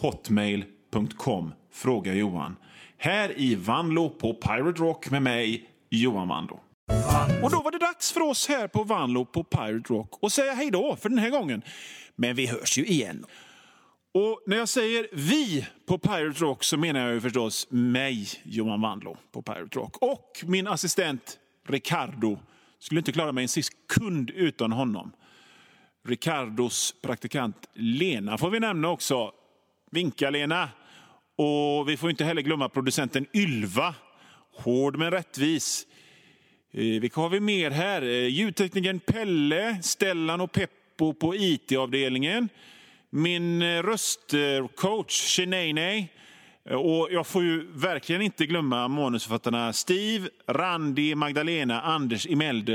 hotmail.com 0.00 1.52
frågar 1.72 2.14
Johan. 2.14 2.56
Här 2.98 3.40
i 3.40 3.54
Vanlo 3.54 4.10
på 4.10 4.34
Pirate 4.34 4.80
Rock 4.82 5.10
med 5.10 5.22
mig, 5.22 5.68
Johan 5.90 6.28
Vanlo. 6.28 6.60
Och 7.42 7.50
då 7.50 7.62
var 7.62 7.70
det 7.70 7.78
dags 7.78 8.12
för 8.12 8.20
oss 8.20 8.48
här 8.48 8.68
på 8.68 8.84
Vanlo 8.84 9.24
på 9.24 9.44
Pirate 9.44 9.92
Rock 9.92 10.14
att 10.22 10.32
säga 10.32 10.52
hej 10.52 10.70
då 10.70 10.96
för 10.96 11.08
den 11.08 11.18
här 11.18 11.30
gången. 11.30 11.62
Men 12.16 12.36
vi 12.36 12.46
hörs 12.46 12.78
ju 12.78 12.86
igen. 12.86 13.24
Och 14.14 14.42
när 14.46 14.56
jag 14.56 14.68
säger 14.68 15.08
vi 15.12 15.66
på 15.86 15.98
Pirate 15.98 16.40
Rock 16.40 16.64
så 16.64 16.76
menar 16.76 17.00
jag 17.00 17.14
ju 17.14 17.20
förstås 17.20 17.66
mig, 17.70 18.28
Johan 18.42 18.80
Vanlo, 18.80 19.16
på 19.32 19.42
Pirate 19.42 19.78
Rock. 19.78 19.96
Och 20.00 20.44
min 20.44 20.66
assistent 20.66 21.38
Ricardo. 21.70 22.38
Skulle 22.78 22.98
inte 22.98 23.12
klara 23.12 23.32
mig 23.32 23.42
en 23.42 23.48
sekund 23.48 24.30
utan 24.30 24.72
honom. 24.72 25.12
Ricardos 26.04 26.94
praktikant 27.02 27.68
Lena 27.74 28.38
får 28.38 28.50
vi 28.50 28.60
nämna 28.60 28.88
också. 28.88 29.32
Vinka 29.90 30.30
Lena. 30.30 30.68
Och 31.36 31.88
vi 31.88 31.96
får 31.96 32.10
inte 32.10 32.24
heller 32.24 32.42
glömma 32.42 32.68
producenten 32.68 33.26
Ylva. 33.34 33.94
Hård 34.56 34.98
men 34.98 35.10
rättvis. 35.10 35.86
Eh, 36.72 37.00
vilka 37.00 37.20
har 37.20 37.28
vi 37.28 37.40
mer 37.40 37.70
här? 37.70 38.02
Eh, 38.02 38.26
ljudteknikern 38.28 39.00
Pelle, 39.00 39.82
Stellan 39.82 40.40
och 40.40 40.52
Peppo 40.52 41.14
på 41.14 41.34
IT-avdelningen. 41.36 42.48
Min 43.10 43.62
eh, 43.62 43.82
röstcoach 43.82 45.36
Shenane 45.36 46.08
och 46.64 47.08
jag 47.10 47.26
får 47.26 47.42
ju 47.42 47.66
verkligen 47.72 48.22
inte 48.22 48.46
glömma 48.46 48.88
manusförfattarna 48.88 49.72
Steve, 49.72 50.28
Randi, 50.46 51.14
Magdalena, 51.14 51.80
Anders, 51.80 52.26
Imelda, 52.26 52.72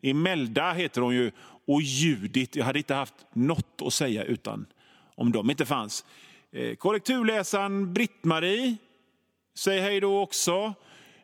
Imelda 0.00 0.72
heter 0.72 1.00
hon 1.00 1.14
ju, 1.14 1.30
och 1.66 1.82
Judit. 1.82 2.56
Jag 2.56 2.64
hade 2.64 2.78
inte 2.78 2.94
haft 2.94 3.14
något 3.32 3.82
att 3.82 3.92
säga 3.92 4.24
utan 4.24 4.66
om 5.14 5.32
de 5.32 5.50
inte 5.50 5.66
fanns. 5.66 6.04
Eh, 6.52 6.74
korrekturläsaren 6.74 7.94
Britt-Marie, 7.94 8.76
säg 9.54 9.80
hej 9.80 10.00
då 10.00 10.20
också. 10.20 10.74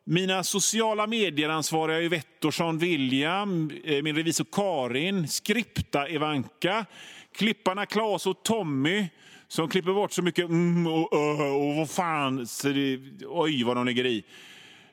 Mina 0.04 0.44
sociala 0.44 1.06
medieransvariga 1.06 2.02
är 2.02 2.08
Wettersson 2.08 2.78
William, 2.78 3.70
eh, 3.84 4.02
min 4.02 4.16
revisor 4.16 4.46
Karin, 4.52 5.28
Skripta 5.28 6.08
Ivanka, 6.08 6.86
klipparna 7.32 7.86
Klas 7.86 8.26
och 8.26 8.42
Tommy, 8.42 9.08
som 9.52 9.68
klipper 9.68 9.92
bort 9.92 10.12
så 10.12 10.22
mycket 10.22 10.44
mm 10.44 10.86
och, 10.86 11.12
och, 11.12 11.68
och 11.68 11.74
vad 11.74 11.90
fan, 11.90 12.46
så 12.46 12.68
det, 12.68 13.00
oj 13.26 13.64
vad 13.64 13.76
de 13.76 13.86
lägger 13.86 14.06
i. 14.06 14.24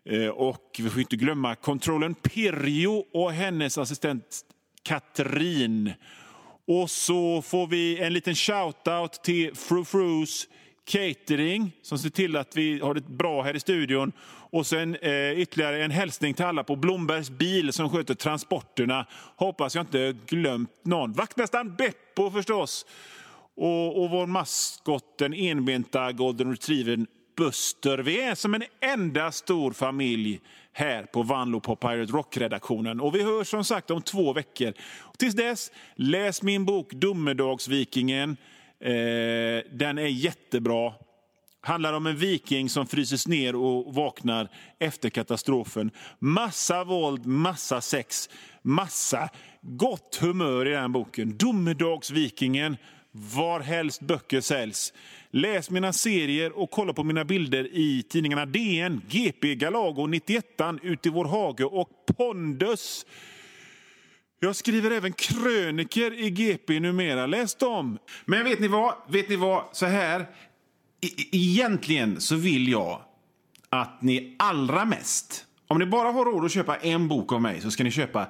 Eh, 0.05 0.27
och 0.27 0.75
vi 0.79 0.89
får 0.89 0.99
inte 0.99 1.15
glömma 1.15 1.55
kontrollen 1.55 2.15
Pirjo 2.15 3.05
och 3.13 3.31
hennes 3.31 3.77
assistent 3.77 4.41
Katrin. 4.83 5.93
Och 6.67 6.89
så 6.89 7.41
får 7.41 7.67
vi 7.67 7.99
en 7.99 8.13
liten 8.13 8.33
shout-out 8.33 9.21
till 9.23 9.55
Fru 9.55 9.85
Frus 9.85 10.47
Catering 10.85 11.71
som 11.81 11.97
ser 11.97 12.09
till 12.09 12.35
att 12.35 12.55
vi 12.55 12.79
har 12.79 12.93
det 12.93 13.07
bra 13.07 13.41
här 13.41 13.55
i 13.55 13.59
studion. 13.59 14.11
Och 14.51 14.67
sen 14.67 14.95
eh, 14.95 15.39
ytterligare 15.39 15.83
en 15.83 15.91
hälsning 15.91 16.33
till 16.33 16.45
alla 16.45 16.63
på 16.63 16.75
Blombergs 16.75 17.29
bil 17.29 17.73
som 17.73 17.89
sköter 17.89 18.13
transporterna. 18.13 19.05
Hoppas 19.35 19.75
jag 19.75 19.83
inte 19.83 20.15
glömt 20.25 20.85
någon. 20.85 21.13
Vaktmästaren 21.13 21.75
Beppo 21.75 22.31
förstås. 22.31 22.85
Och, 23.59 24.03
och 24.03 24.09
vår 24.09 24.27
maskot, 24.27 25.17
den 25.17 25.33
enbenta 25.33 26.11
golden 26.11 26.51
retrievern 26.51 27.07
Buster. 27.37 27.97
Vi 27.97 28.21
är 28.21 28.35
som 28.35 28.53
en 28.53 28.63
enda 28.81 29.31
stor 29.31 29.71
familj 29.71 30.41
här 30.73 31.03
på 31.03 31.23
Vanlo 31.23 31.59
på 31.59 31.75
Pirate 31.75 32.11
Rock-redaktionen. 32.11 32.99
Och 32.99 33.15
vi 33.15 33.23
hörs 33.23 33.47
som 33.47 33.63
sagt 33.63 33.91
om 33.91 34.01
två 34.01 34.33
veckor. 34.33 34.73
Och 34.99 35.17
tills 35.17 35.35
dess, 35.35 35.71
läs 35.95 36.41
min 36.41 36.65
bok 36.65 36.93
Domedagsvikingen. 36.93 38.37
Eh, 38.79 39.63
den 39.71 39.97
är 39.97 40.07
jättebra. 40.07 40.93
Handlar 41.61 41.93
om 41.93 42.07
en 42.07 42.17
viking 42.17 42.69
som 42.69 42.87
fryses 42.87 43.27
ner 43.27 43.55
och 43.55 43.93
vaknar 43.95 44.49
efter 44.79 45.09
katastrofen. 45.09 45.91
Massa 46.19 46.83
våld, 46.83 47.25
massa 47.25 47.81
sex, 47.81 48.29
massa 48.61 49.29
gott 49.61 50.15
humör 50.21 50.67
i 50.67 50.71
den 50.71 50.91
boken. 50.91 51.37
Domedagsvikingen 51.37 52.77
varhelst 53.11 54.01
böcker 54.01 54.41
säljs. 54.41 54.93
Läs 55.31 55.69
mina 55.69 55.93
serier 55.93 56.59
och 56.59 56.71
kolla 56.71 56.93
på 56.93 57.03
mina 57.03 57.25
bilder 57.25 57.67
i 57.71 58.03
tidningarna 58.09 58.45
DN, 58.45 59.01
GP, 59.09 59.55
Galago, 59.55 60.07
91 60.07 60.45
Ut 60.81 61.05
i 61.05 61.09
vår 61.09 61.25
hage 61.25 61.63
och 61.63 61.89
Pondus. 62.17 63.05
Jag 64.39 64.55
skriver 64.55 64.91
även 64.91 65.13
kröniker 65.13 66.19
i 66.19 66.29
GP 66.29 66.79
numera. 66.79 67.27
Läs 67.27 67.55
dem! 67.55 67.97
Men 68.25 68.43
vet 68.43 68.59
ni 68.59 68.67
vad? 68.67 68.93
Vet 69.09 69.29
ni 69.29 69.35
vad? 69.35 69.63
Så 69.71 69.85
här. 69.85 70.21
E 71.01 71.07
egentligen 71.31 72.21
så 72.21 72.35
vill 72.35 72.67
jag 72.67 73.01
att 73.69 74.01
ni 74.01 74.35
allra 74.39 74.85
mest, 74.85 75.45
om 75.67 75.79
ni 75.79 75.85
bara 75.85 76.11
har 76.11 76.25
råd 76.25 76.45
att 76.45 76.51
köpa 76.51 76.75
en 76.75 77.07
bok 77.07 77.33
av 77.33 77.41
mig 77.41 77.61
så 77.61 77.71
ska 77.71 77.83
ni 77.83 77.91
köpa 77.91 78.27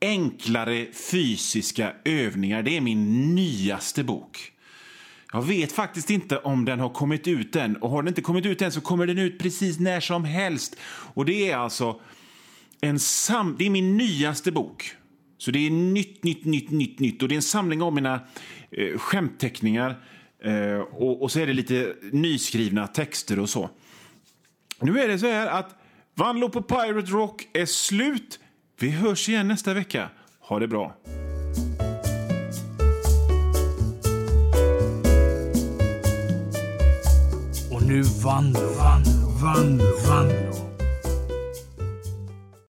Enklare 0.00 0.86
fysiska 0.92 1.92
övningar. 2.04 2.62
Det 2.62 2.76
är 2.76 2.80
min 2.80 3.34
nyaste 3.34 4.04
bok. 4.04 4.52
Jag 5.32 5.42
vet 5.42 5.72
faktiskt 5.72 6.10
inte 6.10 6.38
om 6.38 6.64
den 6.64 6.80
har 6.80 6.88
kommit 6.88 7.28
ut 7.28 7.56
än. 7.56 7.76
Och 7.76 7.90
har 7.90 8.02
den 8.02 8.08
inte 8.08 8.22
kommit 8.22 8.46
ut 8.46 8.62
än 8.62 8.72
så 8.72 8.80
kommer 8.80 9.06
den 9.06 9.18
ut 9.18 9.38
precis 9.38 9.78
när 9.80 10.00
som 10.00 10.24
helst. 10.24 10.76
Och 11.14 11.24
det 11.24 11.50
är 11.50 11.56
alltså 11.56 12.00
en 12.80 12.98
sam 12.98 13.56
det 13.58 13.66
är 13.66 13.70
min 13.70 13.96
nyaste 13.96 14.52
bok. 14.52 14.94
Så 15.38 15.50
det 15.50 15.66
är 15.66 15.70
nytt, 15.70 16.24
nytt, 16.24 16.44
nytt, 16.44 16.70
nytt, 16.70 16.98
nytt. 16.98 17.22
Och 17.22 17.28
det 17.28 17.34
är 17.34 17.36
en 17.36 17.42
samling 17.42 17.82
av 17.82 17.94
mina 17.94 18.20
eh, 18.70 18.98
skämtteckningar. 18.98 20.02
Eh, 20.44 20.78
och, 20.78 21.22
och 21.22 21.32
så 21.32 21.40
är 21.40 21.46
det 21.46 21.52
lite 21.52 21.94
nyskrivna 22.12 22.86
texter 22.86 23.38
och 23.38 23.48
så. 23.48 23.70
Nu 24.80 25.00
är 25.00 25.08
det 25.08 25.18
så 25.18 25.26
här 25.26 25.46
att 25.46 25.82
Vanlo 26.14 26.48
på 26.48 26.62
Pirate 26.62 27.10
Rock 27.10 27.48
är 27.52 27.66
slut. 27.66 28.40
Vi 28.80 28.90
hörs 28.90 29.28
igen 29.28 29.48
nästa 29.48 29.74
vecka. 29.74 30.08
Ha 30.40 30.58
det 30.58 30.68
bra. 30.68 30.94
Och 37.70 37.82
nu 37.82 38.02
vann, 38.02 38.52
vann, 38.52 39.04
vann, 39.42 39.78
vann 40.08 40.47